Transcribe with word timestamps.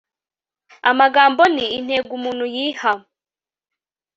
amagambo 0.89 1.41
ni 1.53 1.65
intego 1.77 2.11
umuntu 2.17 2.45
yiha 2.55 2.91